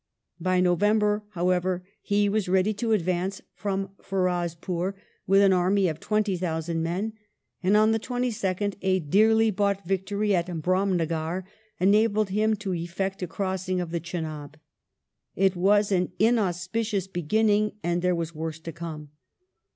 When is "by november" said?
0.39-1.21